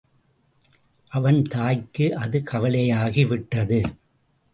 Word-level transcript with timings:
அவன் 1.11 1.41
தாய்க்கு 1.41 2.15
அது 2.15 2.43
கவலையாகி 2.51 3.27
விட்டது. 3.27 3.81